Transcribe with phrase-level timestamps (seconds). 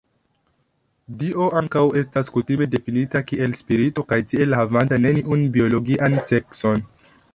[1.17, 6.83] Dio ankaŭ estas kutime difinita kiel spirito, kaj tiel havanta neniun biologian sekson.